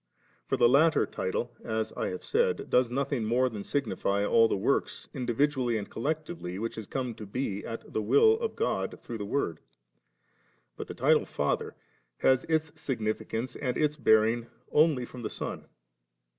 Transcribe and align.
For 0.47 0.57
the 0.57 0.67
latter 0.67 1.05
title, 1.05 1.51
as 1.63 1.93
I 1.93 2.07
have 2.07 2.23
said, 2.23 2.71
does 2.71 2.89
nothing 2.89 3.23
more 3.23 3.49
than 3.49 3.63
signify 3.63 4.25
all 4.25 4.47
the 4.47 4.57
works, 4.57 5.07
individually 5.13 5.77
and 5.77 5.87
collec 5.91 6.25
tively, 6.25 6.57
which 6.59 6.73
have 6.73 6.89
come 6.89 7.13
to 7.13 7.27
be 7.27 7.63
at 7.63 7.93
the 7.93 8.01
will 8.01 8.39
of 8.39 8.55
God 8.55 8.97
through 9.03 9.19
the 9.19 9.25
Word; 9.25 9.59
but 10.75 10.87
the 10.87 10.95
title 10.95 11.27
Father 11.27 11.75
has 12.17 12.45
its 12.45 12.71
significance 12.81 13.55
and 13.55 13.77
its 13.77 13.95
bearing 13.95 14.47
only 14.71 15.05
from 15.05 15.21
the 15.21 15.29
Son. 15.29 15.67